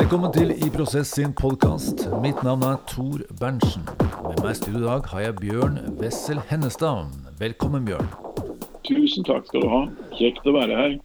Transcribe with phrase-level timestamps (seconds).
[0.00, 2.06] Velkommen til I Prosess sin podkast.
[2.22, 3.82] Mitt navn er Tor Berntsen.
[4.00, 7.10] Med meg i studio i dag har jeg Bjørn Wessel Hennestad.
[7.36, 8.08] Velkommen, Bjørn.
[8.88, 9.82] Tusen takk skal du ha.
[10.16, 10.96] Kjekt å være her.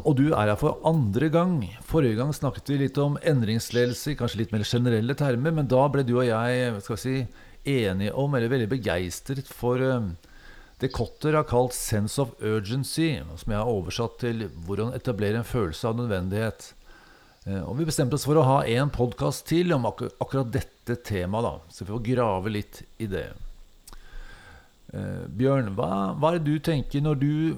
[0.00, 1.60] Og du er her for andre gang.
[1.84, 5.84] Forrige gang snakket vi litt om endringsledelse, i kanskje litt mer generelle termer, men da
[5.92, 7.16] ble du og jeg skal vi si,
[7.68, 10.12] enige om, eller veldig begeistret for eh,
[10.80, 15.52] det Cotter har kalt 'sense of urgency', som jeg har oversatt til 'hvordan etablere en
[15.52, 16.72] følelse av nødvendighet'.
[17.46, 20.98] Eh, og Vi bestemte oss for å ha en podkast til om ak akkurat dette
[21.02, 21.42] temaet.
[21.42, 23.32] da, Så vi får grave litt i det.
[24.94, 27.56] Eh, Bjørn, hva, hva er det du tenker når du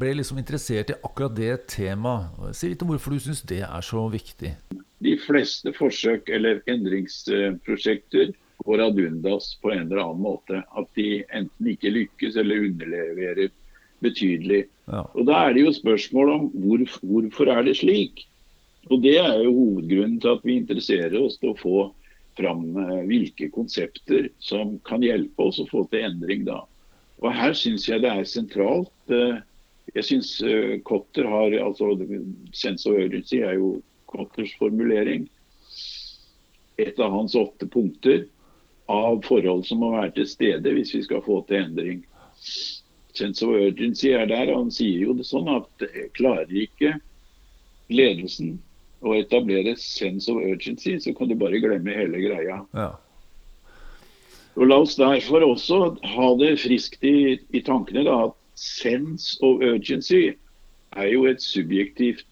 [0.00, 2.54] ble liksom interessert i akkurat det temaet?
[2.56, 4.54] Si litt om hvorfor du syns det er så viktig.
[5.00, 8.32] De fleste forsøk eller endringsprosjekter
[8.64, 10.62] går ad undas på en eller annen måte.
[10.76, 13.50] At de enten ikke lykkes eller underleverer
[14.00, 14.66] betydelig.
[14.88, 15.04] Ja.
[15.14, 18.24] Og Da er det jo spørsmål om hvor, hvorfor er det slik.
[18.88, 21.76] Og Det er jo hovedgrunnen til at vi interesserer oss til å få
[22.38, 26.62] fram eh, hvilke konsepter som kan hjelpe oss å få til endring da.
[27.20, 28.94] Og Her syns jeg det er sentralt.
[29.12, 29.42] eh,
[29.94, 30.30] Jeg syns
[30.86, 31.92] Kotter har altså
[32.54, 35.28] Sense of urgency er jo Kotters formulering.
[36.78, 38.24] Et av hans åtte punkter
[38.88, 42.00] av forhold som må være til stede hvis vi skal få til endring.
[43.12, 44.50] Sense of urgency er der.
[44.50, 45.84] og Han sier jo det sånn at
[46.16, 46.96] klarer ikke
[47.90, 48.56] ledelsen
[49.00, 52.60] å etablere sense of urgency, så kan du bare glemme hele greia.
[52.76, 52.90] Ja.
[54.58, 55.78] Og La oss derfor også
[56.16, 60.34] ha det friskt i, i tankene da, at sense of urgency
[60.98, 62.26] er jo et subjektivt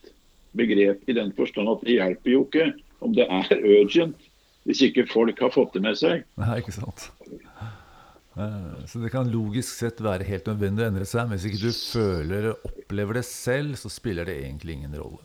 [0.59, 2.73] begrep i den forstand at det hjelper jo ikke
[3.05, 4.27] om det er urgent
[4.69, 6.27] hvis ikke folk har fått det med seg.
[6.43, 7.07] Nei, ikke sant.
[8.37, 11.63] Eh, Så det kan logisk sett være helt nødvendig å endre seg, men hvis ikke
[11.63, 15.23] du føler eller opplever det selv, så spiller det egentlig ingen rolle.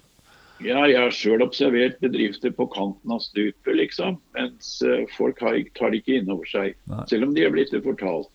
[0.64, 4.20] Ja, jeg har sjøl observert bedrifter på kanten av stupet, liksom.
[4.38, 6.78] Mens eh, folk har, tar det ikke inn over seg.
[6.92, 7.04] Nei.
[7.12, 8.32] Selv om de er blitt det fortalt.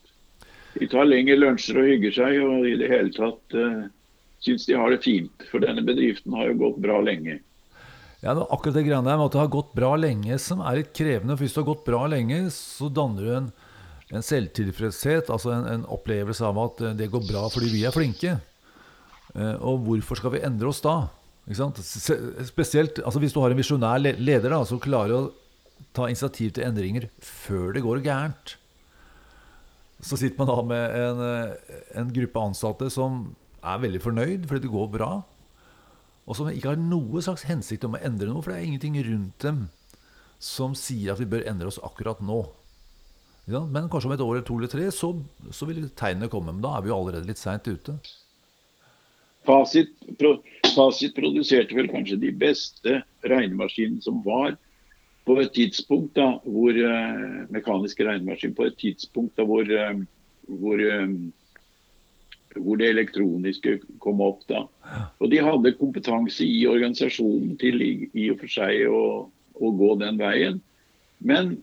[0.78, 3.86] De tar lengre lunsjer og hygger seg, og i det hele tatt uh,
[4.44, 5.46] syns de har det fint.
[5.50, 7.38] For denne bedriften har jo gått bra lenge.
[8.20, 10.80] Ja, det akkurat det greiene der med at det har gått bra lenge, som er
[10.82, 11.36] litt krevende.
[11.36, 13.50] For hvis det har gått bra lenge, så danner du en,
[14.12, 17.94] en selvtilfredshet, altså en, en opplevelse av at eh, det går bra fordi vi er
[17.94, 18.36] flinke.
[19.34, 20.96] Eh, Og hvorfor skal vi endre oss da?
[21.48, 25.22] Spesielt altså hvis du har en visjonær leder da, som klarer å
[25.96, 28.58] ta initiativ til endringer før det går gærent.
[30.04, 31.22] Så sitter man da med en,
[32.02, 33.24] en gruppe ansatte som
[33.64, 35.12] er veldig fornøyd fordi det går bra
[36.28, 38.98] og som ikke har noe slags hensikt om å endre noe, for det er ingenting
[39.06, 39.64] rundt dem
[40.38, 42.42] som sier at vi bør endre oss akkurat nå.
[43.48, 45.14] Men kanskje om et år eller to eller tre, så,
[45.56, 46.52] så vil tegnene komme.
[46.52, 47.96] Men da er vi jo allerede litt seint ute.
[49.48, 49.94] Fasit,
[50.78, 54.56] pro, produserte vel kanskje de beste regnemaskinene som var
[55.28, 60.00] på et tidspunkt da, hvor uh, mekaniske regnemaskin på et tidspunkt da, hvor, uh,
[60.48, 64.46] hvor, uh, hvor det elektroniske kom opp.
[64.48, 64.64] da.
[65.20, 69.02] Og de hadde kompetanse i organisasjonen til i, i og for seg å,
[69.60, 70.62] å gå den veien.
[71.18, 71.58] Men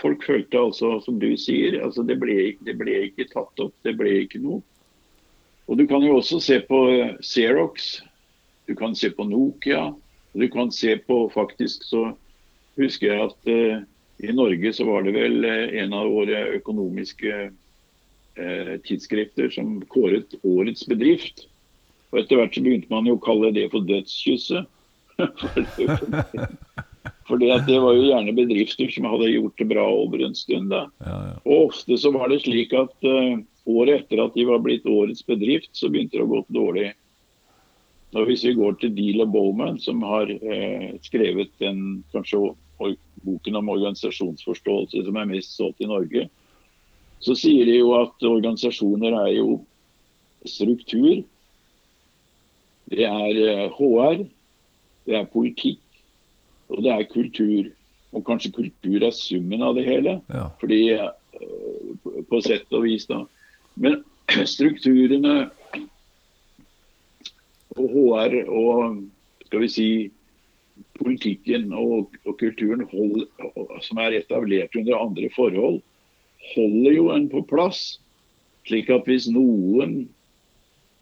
[0.00, 3.74] folk følte altså, som du sier, altså det, ble, det ble ikke tatt opp.
[3.84, 4.62] Det ble ikke noe.
[5.70, 6.78] Og Du kan jo også se på
[7.22, 8.00] Xerox,
[8.70, 9.88] du kan se på Nokia.
[10.32, 12.12] Du kan se på faktisk så
[12.78, 13.80] husker jeg at uh,
[14.22, 17.30] i Norge så var det vel eh, en av våre økonomiske
[18.36, 21.46] eh, tidsskrifter som kåret årets bedrift.
[22.12, 24.68] Og etter hvert så begynte man jo å kalle det for dødskysset.
[27.30, 30.68] Fordi at det var jo gjerne bedrifter som hadde gjort det bra over en stund.
[30.74, 30.84] da.
[31.00, 31.34] Ja, ja.
[31.46, 35.24] Og ofte så var det slik at uh, året etter at de var blitt årets
[35.26, 36.90] bedrift, så begynte det å gå dårlig.
[38.14, 42.56] Og Hvis vi går til Deal og Bowman, som har eh, skrevet den kanskje
[43.22, 46.26] boken om organisasjonsforståelse som er mest solgt i Norge,
[47.20, 49.60] så sier de jo at organisasjoner er jo
[50.48, 51.20] struktur.
[52.90, 54.24] Det er eh, HR,
[55.06, 55.82] det er politikk,
[56.72, 57.70] og det er kultur.
[58.10, 60.18] Og kanskje kultur er summen av det hele.
[60.34, 60.48] Ja.
[60.58, 61.10] Fordi eh,
[62.28, 63.22] På sett og vis, da.
[63.78, 64.02] Men
[64.54, 65.50] strukturene
[67.80, 69.00] og HR og
[69.48, 69.90] skal vi si
[71.00, 73.26] politikken og, og kulturen hold,
[73.84, 75.80] som er etablert under andre forhold,
[76.54, 77.98] holder jo en på plass.
[78.68, 80.02] Slik at hvis noen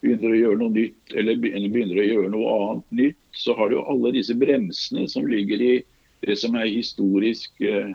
[0.03, 3.81] begynner å gjøre noe nytt, eller begynner å gjøre noe annet nytt, så har du
[3.83, 5.73] alle disse bremsene som ligger i
[6.27, 7.95] det som er historisk, eh,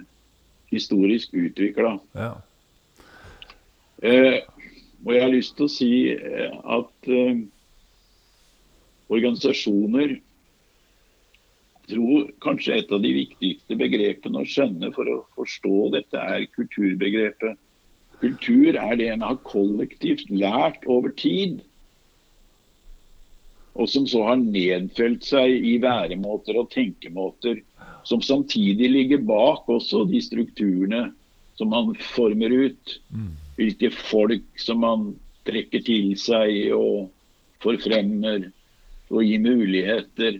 [0.71, 1.97] historisk utvikla.
[2.15, 2.33] Ja.
[4.03, 4.43] Eh,
[5.03, 7.43] og jeg har lyst til å si eh, at eh,
[9.11, 10.19] organisasjoner
[11.89, 17.59] tror kanskje et av de viktigste begrepene å skjønne for å forstå dette, er kulturbegrepet.
[18.23, 21.59] Kultur er det en har kollektivt lært over tid,
[23.73, 27.59] og som så har nedfelt seg i væremåter og tenkemåter,
[28.07, 31.07] som samtidig ligger bak også de strukturene
[31.57, 32.97] som man former ut.
[33.57, 35.07] Hvilke folk som man
[35.47, 37.09] trekker til seg og
[37.65, 38.51] forfremmer
[39.13, 40.39] og gi muligheter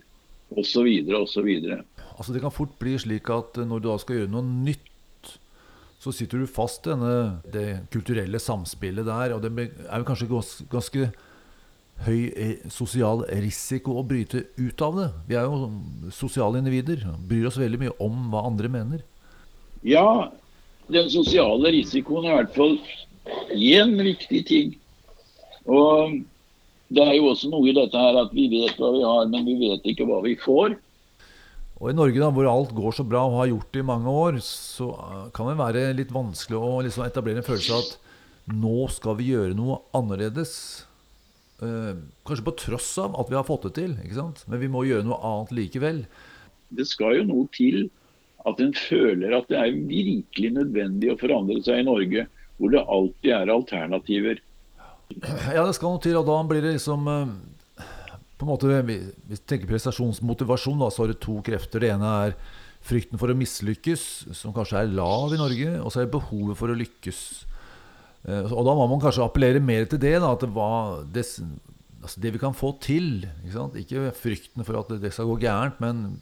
[0.53, 0.87] osv.
[1.19, 1.49] osv.
[2.13, 4.89] Altså Det kan fort bli slik at når du da skal gjøre noe nytt,
[6.03, 9.35] så sitter du fast i denne, det kulturelle samspillet der.
[9.35, 10.27] Og det er jo kanskje
[10.71, 11.07] ganske
[12.03, 15.07] høy eh, sosial risiko å bryte ut av det.
[15.29, 15.69] Vi er jo
[16.11, 17.05] sosiale individer.
[17.29, 19.05] Bryr oss veldig mye om hva andre mener.
[19.87, 20.31] Ja,
[20.91, 22.77] den sosiale risikoen er i hvert fall
[23.55, 24.75] én viktig ting.
[25.71, 26.19] Og
[26.93, 29.45] det er jo også noe i dette her at vi vet hva vi har, men
[29.47, 30.75] vi vet ikke hva vi får.
[31.83, 34.11] Og I Norge, da, hvor alt går så bra og har gjort det i mange
[34.11, 38.53] år, så eh, kan det være litt vanskelig å liksom etablere en følelse av at
[38.53, 40.53] nå skal vi gjøre noe annerledes.
[41.63, 41.91] Eh,
[42.27, 44.45] kanskje på tross av at vi har fått det til, ikke sant?
[44.47, 46.05] men vi må gjøre noe annet likevel.
[46.73, 47.87] Det skal jo noe til
[48.47, 52.25] at en føler at det er virkelig nødvendig å forandre seg i Norge,
[52.59, 54.41] hvor det alltid er alternativer.
[55.53, 57.31] Ja, det skal noe til, og da blir det liksom eh,
[58.39, 61.83] på en måte, Hvis vi tenker prestasjonsmotivasjon, da, så har det to krefter.
[61.83, 62.35] Det ene er
[62.83, 64.03] frykten for å mislykkes,
[64.35, 65.77] som kanskje er lav i Norge.
[65.79, 67.21] Og så er det behovet for å lykkes.
[68.27, 70.17] Eh, og da må man kanskje appellere mer til det.
[70.19, 71.25] Da, at det, var det,
[72.01, 73.27] altså det vi kan få til.
[73.47, 76.21] Ikke, ikke, frykten for at det skal gå gærent, men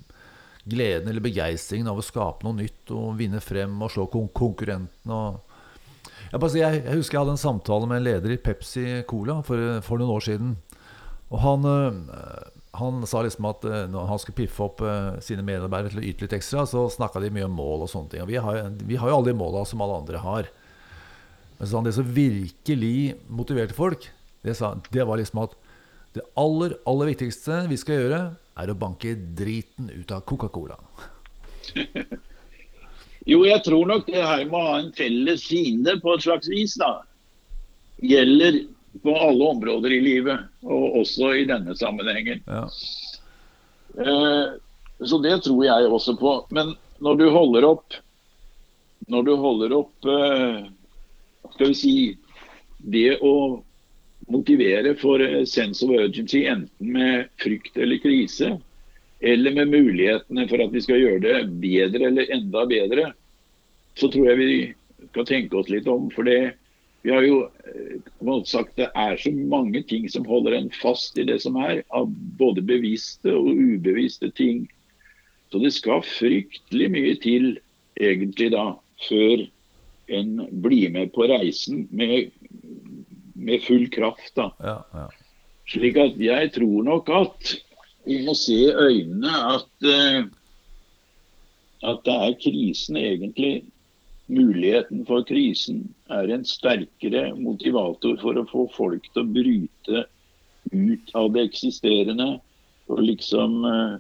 [0.70, 5.16] gleden eller begeistringen av å skape noe nytt og vinne frem og slå kon konkurrentene.
[5.16, 5.51] og
[6.32, 9.82] jeg, jeg, jeg, husker jeg hadde en samtale med en leder i Pepsi Cola for,
[9.86, 10.54] for noen år siden.
[11.32, 11.68] Og han,
[12.76, 14.82] han, sa liksom at når han skulle piffe opp
[15.24, 18.12] sine medarbeidere til å yte litt ekstra, så snakka de mye om mål og sånne
[18.12, 18.24] ting.
[18.26, 20.50] Og vi har, vi har jo alle de måla som alle andre har.
[21.62, 22.96] Men så han det som virkelig
[23.30, 24.08] motiverte folk,
[24.42, 25.56] det, sa, det var liksom at
[26.16, 28.22] det aller, aller viktigste vi skal gjøre,
[28.60, 30.80] er å banke driten ut av Coca-Cola.
[33.30, 36.50] Jo, jeg tror nok det her med å ha en felles fiende på et slags
[36.50, 37.04] vis, da,
[38.02, 38.64] gjelder
[39.04, 42.42] på alle områder i livet, og også i denne sammenhengen.
[42.50, 42.66] Ja.
[44.02, 44.48] Eh,
[45.06, 46.34] så det tror jeg også på.
[46.50, 47.98] Men når du holder opp
[49.12, 50.60] Når du holder opp eh,
[51.56, 51.96] Skal vi si
[52.78, 53.34] Det å
[54.32, 55.20] motivere for
[55.50, 58.54] sense of urgency, enten med frykt eller krise,
[59.22, 63.12] eller med mulighetene for at vi skal gjøre det bedre eller enda bedre,
[64.00, 64.54] så tror jeg vi
[65.12, 66.10] skal tenke oss litt om.
[66.14, 66.56] For det,
[67.06, 71.28] vi har jo eh, sagt det er så mange ting som holder en fast i
[71.30, 72.10] det som er, av
[72.42, 74.66] både bevisste og ubevisste ting.
[75.52, 77.52] Så det skal fryktelig mye til
[78.02, 78.72] egentlig da,
[79.06, 79.46] før
[80.12, 82.32] en blir med på reisen med,
[83.36, 84.34] med full kraft.
[84.40, 84.52] da.
[84.64, 85.10] Ja, ja.
[85.72, 87.52] Slik at jeg tror nok at
[88.06, 90.24] vi må se i øynene at, uh,
[91.92, 93.54] at det er krisen egentlig
[94.32, 95.82] Muligheten for krisen
[96.14, 100.06] er en sterkere motivator for å få folk til å bryte
[100.72, 102.30] ut av det eksisterende
[102.88, 103.98] og liksom uh,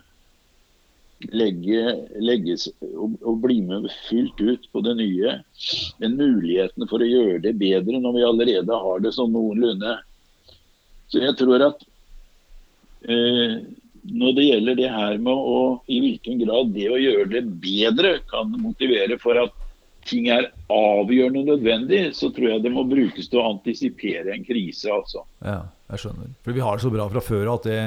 [1.35, 1.81] legge,
[2.23, 2.55] legge
[2.93, 5.35] og, og, bli med fullt ut på det nye.
[5.99, 9.97] Men mulighetene for å gjøre det bedre når vi allerede har det sånn noenlunde.
[11.11, 11.83] Så jeg tror at
[13.11, 13.57] uh,
[14.07, 15.59] når det gjelder det her med å
[15.91, 19.53] i hvilken grad det å gjøre det bedre kan motivere for at
[20.09, 24.89] ting er avgjørende nødvendig, så tror jeg det må brukes til å antisipere en krise.
[24.89, 25.21] altså.
[25.45, 25.59] Ja,
[25.93, 26.31] jeg skjønner.
[26.41, 27.77] For vi har det så bra fra før at det,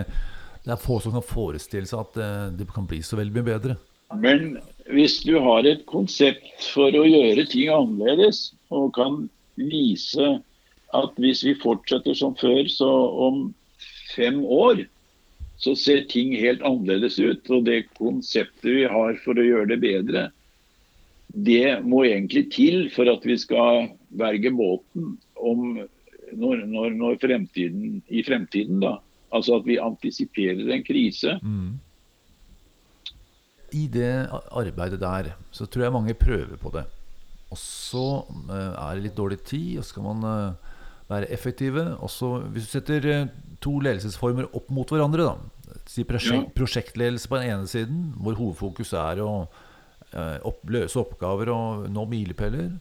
[0.63, 2.31] det er få som kan forestille seg at det,
[2.61, 3.77] det kan bli så veldig mye bedre.
[4.15, 4.59] Men
[4.95, 9.25] hvis du har et konsept for å gjøre ting annerledes, og kan
[9.59, 10.37] vise
[10.95, 12.91] at hvis vi fortsetter som før, så
[13.27, 13.47] om
[14.15, 14.85] fem år
[15.57, 17.51] så ser ting helt annerledes ut.
[17.51, 20.29] Og det konseptet vi har for å gjøre det bedre,
[21.35, 25.81] det må egentlig til for at vi skal verge båten om
[26.35, 28.81] når, når, når fremtiden, i fremtiden.
[28.83, 28.99] da.
[29.35, 31.39] Altså at vi antisiperer en krise.
[31.43, 31.79] Mm.
[33.75, 34.13] I det
[34.55, 36.85] arbeidet der så tror jeg mange prøver på det.
[37.51, 40.73] Og så uh, er det litt dårlig tid, og så skal man uh,
[41.11, 41.85] være effektive.
[42.03, 43.29] Også, hvis du setter uh,
[43.65, 45.81] to ledelsesformer opp mot hverandre, da.
[45.91, 49.31] Si prosjekt, prosjektledelse på den ene siden, hvor hovedfokus er å
[50.13, 52.75] eh, opp, løse oppgaver og nå milepæler.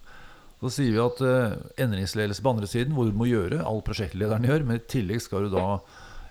[0.64, 4.48] Så sier vi at eh, endringsledelse på andre siden, hvor du må gjøre alt prosjektlederen
[4.48, 5.66] gjør, men i tillegg skal du da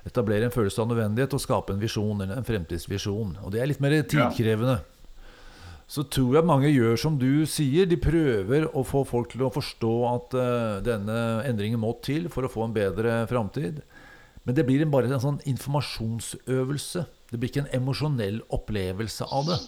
[0.09, 3.37] etablere en følelse av nødvendighet og skape en visjon, eller en fremtidsvisjon.
[3.44, 4.80] Og det er litt mer tidkrevende.
[5.92, 7.85] Så tror jeg mange gjør som du sier.
[7.88, 12.47] De prøver å få folk til å forstå at uh, denne endringen må til for
[12.47, 13.82] å få en bedre framtid.
[14.43, 17.05] Men det blir bare en sånn informasjonsøvelse.
[17.31, 19.59] Det blir ikke en emosjonell opplevelse av det.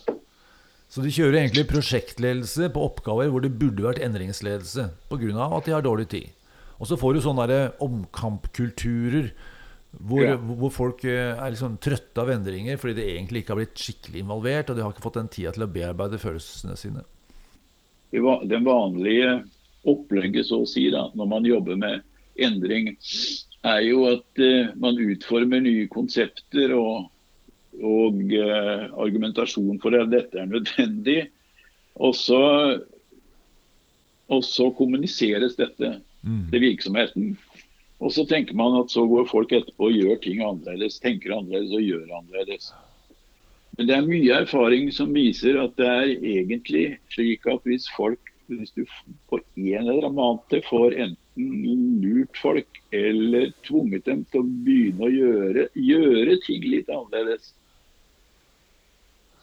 [0.91, 5.47] Så de kjører egentlig prosjektledelse på oppgaver hvor det burde vært endringsledelse pga.
[5.47, 6.31] at de har dårlig tid.
[6.79, 9.31] Og så får du sånne omkampkulturer
[9.95, 10.37] hvor, ja.
[10.37, 14.25] hvor, folk eh, er liksom trøtte av endringer fordi de egentlig ikke har blitt skikkelig
[14.25, 17.05] involvert, og de har ikke fått den tida til å bearbeide følelsene sine.
[18.11, 19.37] Den vanlige
[19.91, 22.03] opplegget så å si da, når man jobber med
[22.37, 22.95] endring,
[23.65, 27.11] er jo at uh, man utformer nye konsepter og
[27.83, 31.25] og uh, argumentasjon for at dette er nødvendig.
[31.95, 32.43] Og så,
[34.31, 36.51] og så kommuniseres dette mm.
[36.53, 37.33] til virksomheten.
[38.03, 41.75] Og så tenker man at så går folk etterpå og gjør ting annerledes, tenker annerledes
[41.75, 42.73] og gjør annerledes.
[43.79, 48.31] Men det er mye erfaring som viser at det er egentlig slik at hvis folk
[48.47, 48.85] hvis du
[49.31, 55.07] på en eller annen måte får enten lurt folk eller tvunget dem til å begynne
[55.07, 57.53] å gjøre, gjøre ting litt annerledes,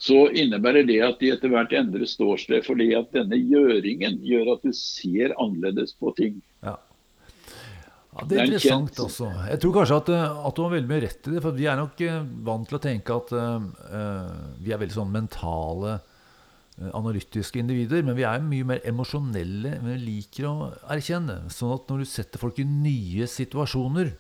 [0.01, 2.63] så innebærer det at de etter hvert endrer ståsted.
[2.65, 6.39] Fordi at denne gjøringen gjør at du ser annerledes på ting.
[6.65, 6.79] Ja.
[8.11, 9.29] Ja, det er interessant også.
[9.47, 11.43] Jeg tror kanskje at, eh, at, du har veldig mye rett i det.
[11.45, 15.13] For vi er nok eh, vant til å tenke at uh, vi er veldig sånn
[15.13, 15.93] mentale,
[16.93, 18.03] analytiske individer.
[18.07, 19.77] Men vi er mye mer emosjonelle.
[19.83, 20.55] Men vi liker å
[20.91, 21.43] erkjenne.
[21.53, 24.13] Sånn at når du setter folk i nye situasjoner,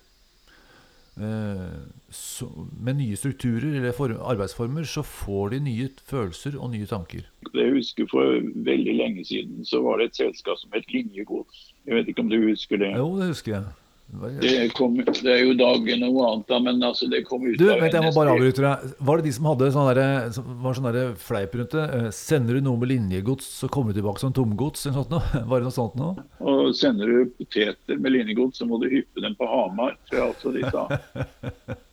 [1.17, 1.79] Eh,
[2.09, 2.47] så,
[2.79, 7.25] med nye strukturer eller for, arbeidsformer, så får de nye følelser og nye tanker.
[7.51, 11.73] Jeg husker For veldig lenge siden så var det et selskap som het Linjegods.
[11.85, 12.93] Jeg vet ikke om du husker det?
[12.95, 13.65] Jo, det husker jeg.
[14.11, 17.63] Det, kom, det, er jo dagen noe annet, da, men altså, det kom ut du,
[17.71, 18.89] av vent, jeg må bare avbryte deg.
[19.07, 21.85] Var det de som hadde sånn der, var sånn der fleip rundt det?
[21.95, 24.83] Eh, sender du noe med linjegods, så kommer du tilbake som tomgods?
[24.85, 25.23] Eller sånt noe?
[25.51, 26.25] Var det noe sånt noe?
[26.43, 30.27] Og sender du poteter med linjegods, så må du hyppe dem på Hamar, tror jeg
[30.33, 30.83] altså de sa.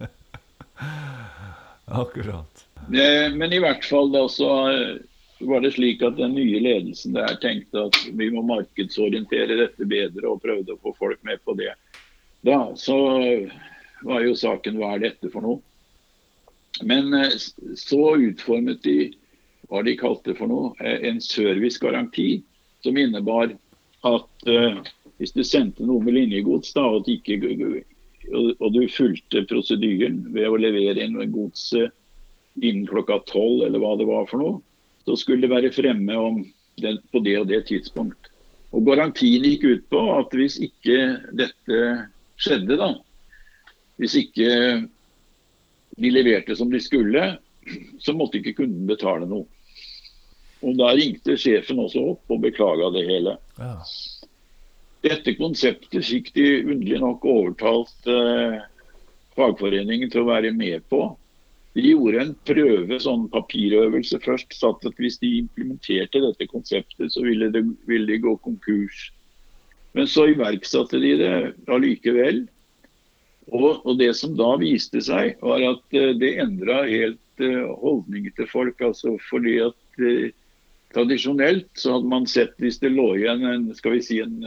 [2.03, 2.67] Akkurat.
[2.91, 4.99] Men i hvert fall da så eh,
[5.47, 10.27] var det slik at den nye ledelsen der tenkte at vi må markedsorientere dette bedre,
[10.27, 11.71] og prøvde å få folk med på det.
[12.47, 12.99] Da så
[14.07, 15.63] var jo saken hva er dette for noe?
[16.87, 17.35] Men eh,
[17.77, 19.11] så utformet de
[19.69, 22.43] hva de kalte for noe, eh, en servicegaranti
[22.85, 23.53] som innebar
[24.07, 24.79] at uh,
[25.19, 27.35] hvis du sendte noe med linjegods da, og, ikke,
[28.31, 31.91] og du fulgte prosedyren ved å levere inn godset
[32.63, 34.61] innen klokka tolv, eller hva det var for noe,
[35.03, 36.15] så skulle det være fremme
[36.79, 38.31] den, på det og det tidspunkt.
[38.71, 40.99] Og Garantien gikk ut på at hvis ikke
[41.35, 41.83] dette
[42.39, 42.93] skjedde, da.
[43.99, 44.49] Hvis ikke
[45.99, 47.25] de leverte som de skulle,
[48.01, 49.47] så måtte ikke kunden betale noe.
[50.63, 53.37] Og Da ringte sjefen også opp og beklaga det hele.
[53.59, 53.77] Ja.
[55.07, 58.59] Dette konseptet fikk de underlig nok overtalt eh,
[59.39, 61.05] fagforeningen til å være med på.
[61.79, 64.57] De gjorde en prøve, sånn papirøvelse først.
[64.59, 69.13] satt at Hvis de implementerte dette konseptet, så ville, de, ville de gå konkurs.
[69.99, 71.35] Men så iverksatte de det
[71.67, 72.45] allikevel.
[73.49, 78.35] Og, og, det som da viste seg, var at uh, det endra helt uh, holdninger
[78.37, 78.79] til folk.
[78.85, 80.29] altså fordi at eh,
[80.89, 84.39] Tradisjonelt så hadde man sett hvis det lå igjen en skal vi si en,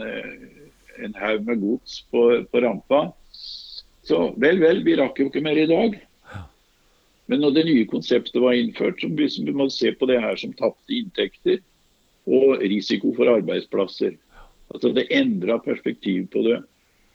[0.98, 3.04] en haug med gods på, på, rampa,
[4.02, 5.94] så vel, vel, vi rakk jo ikke mer i dag.
[7.30, 10.56] Men når det nye konseptet var innført, så vi må se på det her som
[10.58, 11.62] tapte inntekter
[12.26, 14.18] og risiko for arbeidsplasser.
[14.72, 16.60] Altså Det endra perspektiv på det.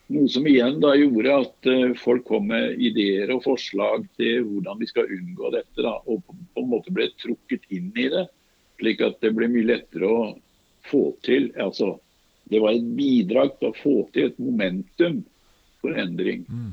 [0.08, 4.80] Noe som igjen da gjorde at uh, folk kom med ideer og forslag til hvordan
[4.80, 5.84] vi skal unngå dette.
[5.84, 8.24] da, Og på en måte ble trukket inn i det,
[8.80, 10.20] slik at det ble mye lettere å
[10.88, 11.50] få til.
[11.60, 11.98] altså
[12.48, 15.20] Det var et bidrag til å få til et momentum
[15.82, 16.46] for endring.
[16.48, 16.72] Mm.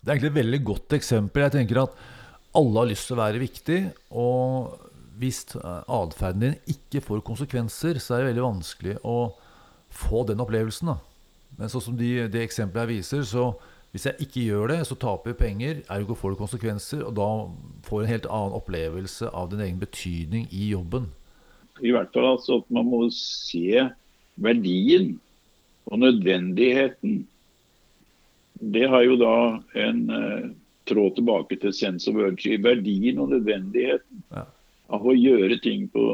[0.00, 1.44] Det er egentlig et veldig godt eksempel.
[1.46, 1.98] Jeg tenker at
[2.58, 3.80] alle har lyst til å være viktig.
[4.18, 4.88] Og
[5.20, 9.16] hvis atferden din ikke får konsekvenser, så er det veldig vanskelig å
[9.90, 10.94] få den opplevelsen.
[10.94, 10.98] da.
[11.58, 13.50] Men sånn som de, det eksempelet jeg viser, så
[13.90, 17.30] hvis jeg ikke gjør det, så taper jeg penger, ergo får det konsekvenser, og da
[17.86, 21.08] får jeg en helt annen opplevelse av din egen betydning i jobben.
[21.82, 23.82] I hvert fall altså at man må se
[24.40, 25.16] verdien
[25.90, 27.24] og nødvendigheten.
[28.60, 29.36] Det har jo da
[29.80, 30.50] en eh,
[30.86, 32.60] tråd tilbake til sense of urge.
[32.62, 34.44] Verdien og nødvendigheten ja.
[34.92, 36.04] av å gjøre ting på,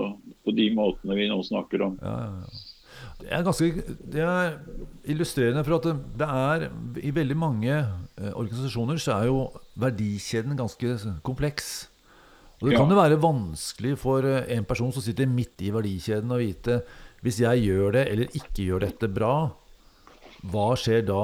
[0.46, 2.00] på de måtene vi nå snakker om.
[2.00, 2.65] Ja, ja, ja.
[3.16, 3.68] Det er ganske
[4.12, 4.56] det er
[5.08, 5.86] illustrerende for at
[6.20, 6.66] det, er
[7.00, 9.38] I veldig mange eh, organisasjoner så er jo
[9.80, 11.88] verdikjeden ganske kompleks.
[12.60, 16.32] Og det kan jo være vanskelig for eh, en person som sitter midt i verdikjeden,
[16.32, 16.82] å vite
[17.24, 19.34] hvis jeg gjør det eller ikke gjør dette bra,
[20.46, 21.22] hva skjer da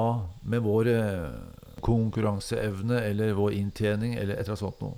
[0.49, 1.35] med vår eh,
[1.83, 4.97] konkurranseevne eller vår inntjening eller et eller annet sånt noe.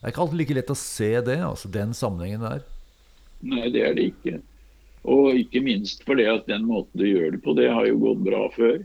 [0.00, 2.66] Det er ikke alltid like lett å se det, altså den sammenhengen der.
[3.44, 4.40] Nei, det er det ikke.
[5.04, 8.24] Og ikke minst fordi at den måten du gjør det på, det har jo gått
[8.24, 8.78] bra før.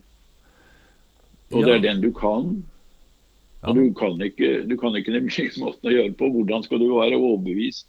[1.54, 2.52] Og det er den du kan.
[3.62, 3.72] Ja.
[3.72, 6.30] Og du kan ikke, du kan ikke den måten å gjøre det på.
[6.36, 7.88] Hvordan skal du være overbevist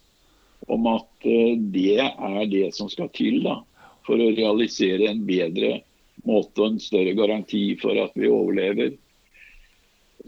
[0.71, 3.59] om at eh, det er det som skal til da,
[4.07, 5.79] for å realisere en bedre
[6.27, 8.95] måte og en større garanti for at vi overlever?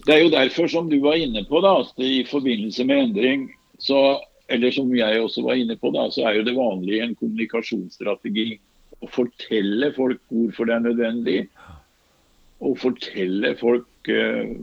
[0.03, 3.43] Det er jo derfor, som du var inne på, da, at i forbindelse med endring,
[3.81, 4.19] så,
[4.51, 8.47] eller som jeg også var inne på, da, så er jo det vanlige en kommunikasjonsstrategi
[9.03, 11.38] å fortelle folk hvorfor det er nødvendig.
[12.63, 14.53] Og fortelle folk uh,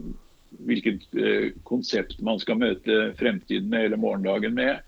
[0.67, 4.81] hvilket uh, konsept man skal møte fremtiden med eller morgendagen med.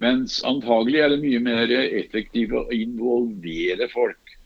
[0.00, 4.36] Mens antagelig er det mye mer effektivt å involvere folk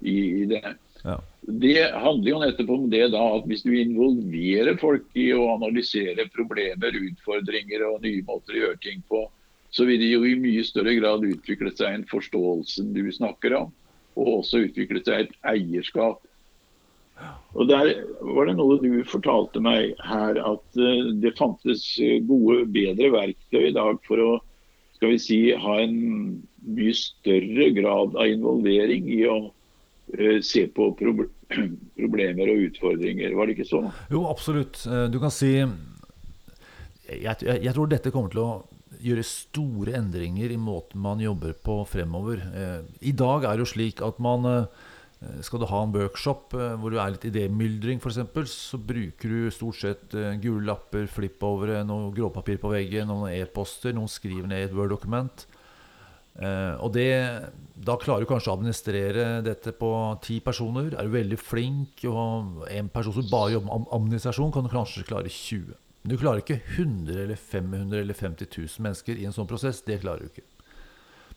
[0.00, 0.76] i, i det.
[1.42, 6.28] Det handler jo nettopp om det da, at hvis du involverer folk i å analysere
[6.34, 9.24] problemer, utfordringer og nye måter å gjøre ting på,
[9.72, 13.72] så vil det jo i mye større grad utvikle seg en forståelse du snakker om,
[14.14, 16.20] og også utvikle seg et eierskap.
[17.56, 17.90] Og Der
[18.20, 21.84] var det noe du fortalte meg her, at eh, det fantes
[22.28, 24.30] gode, bedre verktøy i dag for å
[24.96, 25.96] skal vi si, ha en
[26.62, 29.38] mye større grad av involvering i å
[30.44, 31.28] se på proble
[32.00, 33.34] problemer og utfordringer.
[33.38, 33.90] Var det ikke sånn?
[34.12, 34.82] Jo, absolutt.
[34.88, 35.52] Eh, Du kan si
[37.12, 38.52] jeg, jeg, jeg tror dette kommer til å
[39.02, 42.42] gjøre store endringer i måten man jobber på fremover.
[42.54, 44.66] Eh, I dag er det jo slik at man eh,
[45.42, 48.20] skal du ha en workshop eh, hvor du er litt idémyldring f.eks.,
[48.52, 53.94] så bruker du stort sett eh, gule lapper, flippovere, noe gråpapir på veggen, noen e-poster,
[53.96, 55.46] noen skriver ned et Word-dokument.
[56.40, 57.10] Eh, og det,
[57.76, 59.90] da klarer du kanskje å administrere dette på
[60.24, 60.94] ti personer.
[60.96, 65.06] Er du veldig flink, og en person som bare jobber med administrasjon, kan du kanskje
[65.08, 65.76] klare 20.
[66.02, 69.84] Men du klarer ikke 100 eller 500 eller 50 000 mennesker i en sånn prosess.
[69.86, 70.48] Det klarer du ikke.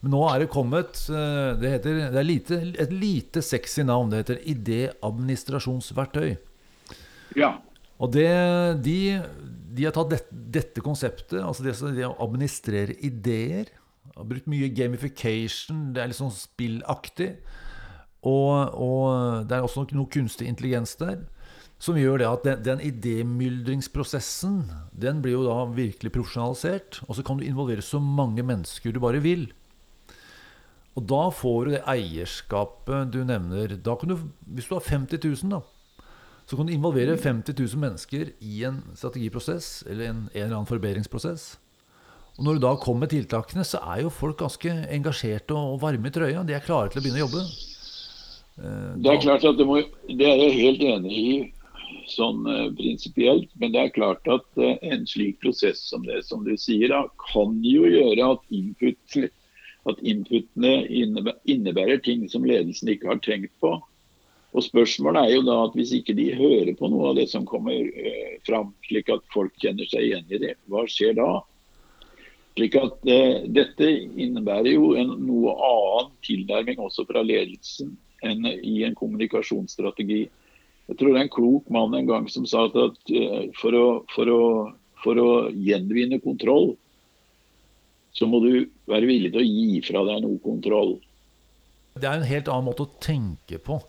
[0.01, 4.12] Men nå er det kommet eh, Det, heter, det er lite, et lite sexy navn.
[4.12, 6.36] Det heter idéadministrasjonsverktøy.
[7.39, 7.55] Ja.
[8.01, 8.27] Og det,
[8.86, 8.97] de,
[9.75, 13.69] de har tatt det, dette konseptet, altså det, det å administrere ideer,
[14.15, 17.36] har brukt mye gamification, det er litt sånn spillaktig.
[18.25, 21.25] Og, og det er også noe kunstig intelligens der.
[21.82, 24.62] Som gjør det at den, den idémyldringsprosessen
[24.95, 27.01] Den blir jo da virkelig profesjonalisert.
[27.06, 29.49] Og så kan du involvere så mange mennesker du bare vil.
[30.95, 33.75] Og da får du det eierskapet du nevner.
[33.84, 34.15] Da kan du,
[34.47, 35.60] hvis du har 50 000, da,
[36.47, 40.69] så kan du involvere 50 000 mennesker i en strategiprosess eller en, en eller annen
[40.71, 41.56] forbedringsprosess.
[42.36, 46.10] Og når du da kommer med tiltakene, så er jo folk ganske engasjerte og, varme
[46.10, 46.43] i trøya.
[46.43, 47.43] De er klare til å begynne å jobbe.
[48.60, 51.38] Eh, Det er klart at det, må, det er jeg helt enig i
[52.12, 53.48] sånn eh, prinsipielt.
[53.62, 57.06] Men det er klart at eh, en slik prosess som det som du sier, da,
[57.32, 59.17] kan jo gjøre at, input,
[59.88, 63.78] at inputene innebærer, ting som ledelsen ikke har tenkt på.
[64.56, 67.48] Og Spørsmålet er jo da at hvis ikke de hører på noe av det som
[67.48, 67.89] kommer
[68.48, 71.43] fram, slik at folk kjenner seg igjen i det, hva skjer da?
[72.55, 78.79] Slik at eh, Dette innebærer jo en noe annen tilnærming også fra ledelsen enn i
[78.87, 80.21] en kommunikasjonsstrategi.
[80.85, 83.75] Jeg tror det er en klok mann en gang som sa at, at eh, for,
[83.75, 84.43] å, for, å,
[85.03, 86.73] for å gjenvinne kontroll,
[88.15, 88.53] så må du
[88.87, 90.95] være villig til å gi fra deg noe kontroll.
[91.99, 93.81] Det er en helt annen måte å tenke på.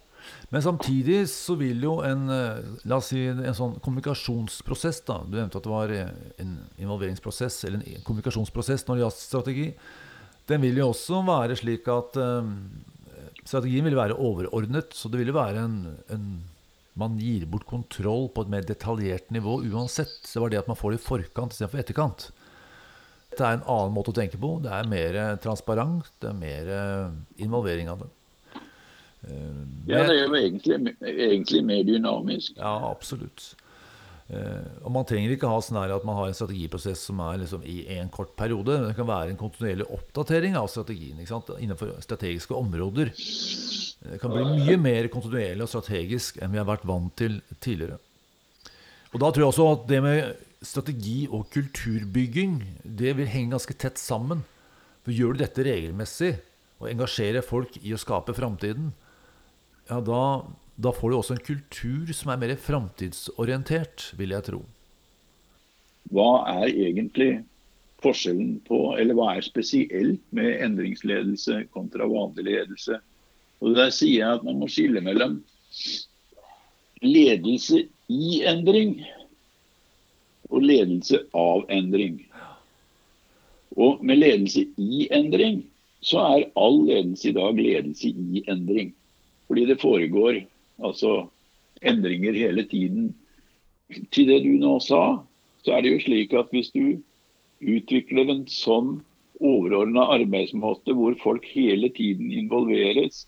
[0.48, 5.34] Men samtidig så vil jo en eh, La oss si en sånn kommunikasjonsprosess da, Du
[5.34, 6.12] nevnte at det var eh,
[6.42, 9.70] en involveringsprosess eller en kommunikasjonsprosess når det gjaldt strategi.
[10.46, 12.52] Den vil jo også være slik at um,
[13.42, 14.94] strategien vil være overordnet.
[14.94, 15.80] Så det vil jo være en,
[16.14, 16.28] en
[16.96, 20.14] Man gir bort kontroll på et mer detaljert nivå uansett.
[20.22, 22.28] Det var det at man får det i forkant istedenfor etterkant.
[23.34, 24.54] Det er en annen måte å tenke på.
[24.64, 26.08] Det er mer transparent.
[26.22, 26.70] Det er mer
[27.42, 28.08] involvering av det.
[29.24, 32.56] Eh, Ja, Det er jo egentlig, egentlig mer dynamisk.
[32.56, 33.54] ja, absolutt.
[34.28, 37.62] Eh, og man trenger ikke ha sånn at man har en strategiprosess som er liksom
[37.64, 38.66] i en kort periode.
[38.80, 41.46] Men Det kan være en kontinuerlig oppdatering av strategien ikke sant?
[41.60, 43.12] innenfor strategiske områder.
[44.10, 47.98] Det kan bli mye mer kontinuerlig og strategisk enn vi har vært vant til tidligere.
[49.14, 53.74] Og da tror jeg også at det med strategi og kulturbygging Det vil henge ganske
[53.78, 54.42] tett sammen.
[55.04, 56.34] For Gjør du dette regelmessig,
[56.80, 58.92] og engasjere folk i å skape framtiden,
[59.88, 60.22] ja, da,
[60.76, 64.62] da får du også en kultur som er mer framtidsorientert, vil jeg tro.
[66.14, 66.30] Hva
[66.62, 67.30] er egentlig
[68.04, 73.00] forskjellen på, eller hva er spesielt med endringsledelse kontra vanlig ledelse?
[73.64, 75.40] Og Der sier jeg at man må skille mellom
[77.02, 78.98] ledelse i endring
[80.50, 82.20] og ledelse av endring.
[83.76, 85.64] Og med ledelse i endring,
[86.00, 88.92] så er all ledelse i dag ledelse i endring.
[89.46, 90.42] Fordi det foregår
[90.84, 91.26] altså
[91.82, 93.10] endringer hele tiden.
[94.10, 95.20] Til det du nå sa,
[95.62, 96.98] så er det jo slik at hvis du
[97.62, 98.98] utvikler en sånn
[99.40, 103.24] overordna arbeidsmåte hvor folk hele tiden involveres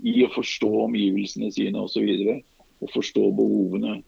[0.00, 2.40] i å forstå omgivelsene sine osv., og, så
[2.80, 3.98] og forstå behovene,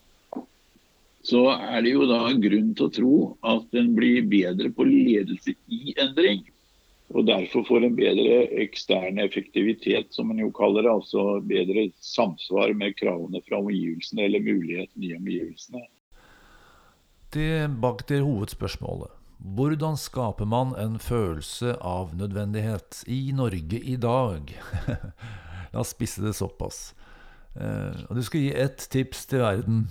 [1.22, 5.54] så er det jo da grunn til å tro at en blir bedre på ledelse
[5.70, 6.42] i endring.
[7.12, 10.92] Og derfor får en bedre ekstern effektivitet, som en jo kaller det.
[10.92, 15.84] Altså bedre samsvar med kravene fra omgivelsene, eller muligheten i omgivelsene.
[17.32, 19.12] Tilbake til hovedspørsmålet.
[19.42, 24.52] Hvordan skaper man en følelse av nødvendighet i Norge i dag?
[25.72, 26.92] La oss spisse det såpass.
[27.56, 29.86] Eh, og du skal gi ett tips til verden.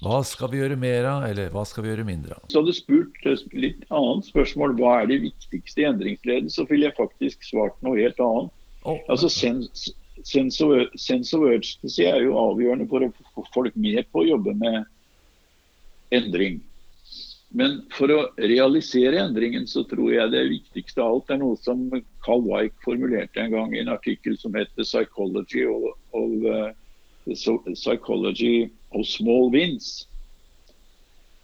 [0.00, 2.46] Hva skal vi gjøre mer av, eller hva skal vi gjøre mindre av?
[2.48, 3.18] Så hadde spurt
[3.52, 8.00] litt annet spørsmål, hva er det viktigste i endringsledelse, så ville jeg faktisk svart noe
[8.00, 8.54] helt annet.
[8.88, 8.96] Oh.
[9.12, 9.92] Altså sense,
[10.24, 14.28] sense, of, sense of urgency er jo avgjørende for å få folk med på å
[14.30, 14.88] jobbe med
[16.16, 16.62] endring.
[17.52, 21.88] Men for å realisere endringen, så tror jeg det viktigste av alt er noe som
[22.24, 26.70] Carl Weick formulerte en gang i en artikkel som heter 'Psychology of, of uh,
[27.74, 30.06] psychology of small wins.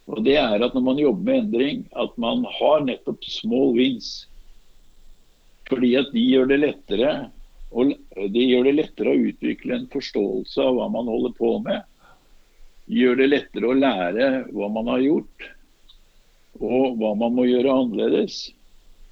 [0.07, 4.27] Og det er at når man jobber med endring, at man har nettopp small wins.
[5.67, 7.11] Fordi at de gjør det lettere
[7.75, 7.91] og
[8.31, 11.83] de gjør det lettere å utvikle en forståelse av hva man holder på med.
[12.87, 15.47] De gjør det lettere å lære hva man har gjort,
[16.63, 18.39] og hva man må gjøre annerledes.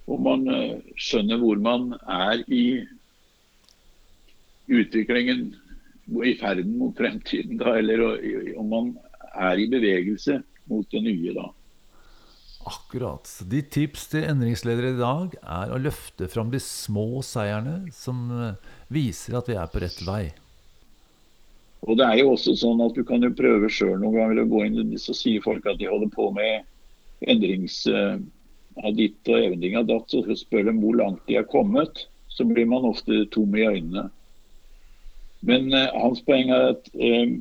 [0.07, 2.85] Og man eh, skjønner hvor man er i
[4.71, 5.49] utviklingen
[6.05, 8.03] i ferden mot fremtiden, da, eller
[8.59, 8.91] om man
[9.35, 10.39] er i bevegelse
[10.69, 11.49] mot det nye da.
[12.65, 13.29] Akkurat.
[13.45, 18.71] Ditt tips til endringsledere i dag er å løfte fram de små seierne som eh,
[18.89, 20.23] viser at vi er på rett vei.
[21.85, 24.49] Og det er jo også sånn at Du kan jo prøve sjøl noen ganger å
[24.49, 26.65] gå inn så sier folk at de holder på med
[27.29, 28.17] endrings uh,
[28.81, 30.09] av ditt og endring av datt.
[30.09, 32.07] Så spør de hvor langt de er kommet.
[32.33, 34.09] Så blir man ofte tom i øynene.
[35.45, 37.35] Men uh, hans poeng er at uh,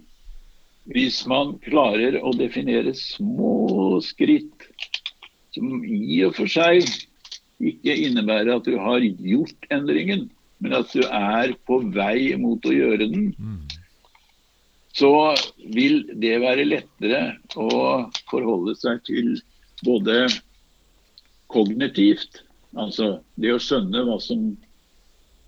[0.92, 4.68] hvis man klarer å definere små skritt
[5.54, 6.84] som i og for seg
[7.64, 10.26] ikke innebærer at du har gjort endringen,
[10.60, 13.30] men at du er på vei mot å gjøre den,
[14.94, 15.34] så
[15.74, 17.22] vil det være lettere
[17.58, 17.70] å
[18.30, 19.32] forholde seg til
[19.86, 20.26] både
[21.54, 22.42] kognitivt,
[22.78, 24.52] altså det å skjønne hva som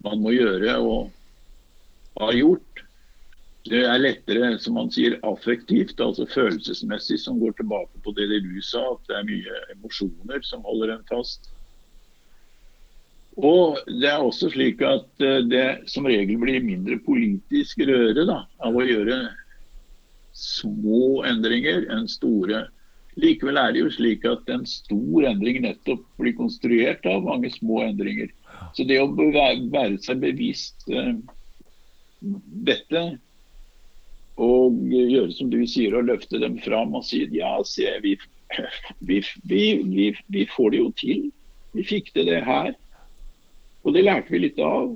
[0.06, 1.10] man må gjøre, og
[2.20, 2.82] har gjort.
[3.66, 8.60] Det er lettere, som man sier, affektivt, altså følelsesmessig, som går tilbake på det du
[8.62, 11.50] sa, at det er mye emosjoner som holder en fast.
[13.36, 18.38] Og det er også slik at eh, det som regel blir mindre politisk røre da,
[18.64, 19.18] av å gjøre
[20.36, 22.64] små endringer enn store.
[23.20, 27.82] Likevel er det jo slik at en stor endring nettopp blir konstruert av mange små
[27.84, 28.32] endringer.
[28.76, 31.12] Så det å være seg bevisst eh,
[32.66, 33.04] dette
[34.36, 38.16] og gjøre som du sier, og løfte dem fram og si ja, se, vi,
[39.00, 41.22] vi, vi, vi, får det jo til.
[41.76, 42.74] Vi fikk til det her.
[43.86, 44.92] Og det lærte vi litt av.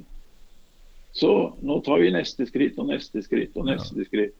[1.16, 1.32] Så
[1.66, 4.08] nå tar vi neste skritt og neste skritt og neste ja.
[4.10, 4.36] skritt.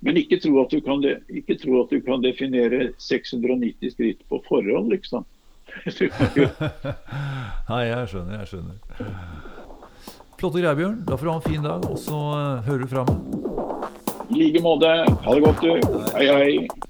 [0.00, 4.40] Men ikke tro, at du kan, ikke tro at du kan definere 690 skritt på
[4.48, 5.28] forhånd, liksom.
[7.70, 9.59] Nei, jeg skjønner, jeg skjønner.
[10.40, 11.02] Flotte greier, Bjørn.
[11.04, 13.18] Da får du ha en fin dag, og så uh, hører du fra meg.
[14.30, 14.88] I like måte.
[15.26, 15.98] Ha det godt, du.
[16.16, 16.89] Hei, hei.